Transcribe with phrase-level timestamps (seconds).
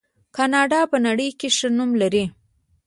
[0.35, 2.23] کاناډا په نړۍ کې ښه نوم لري.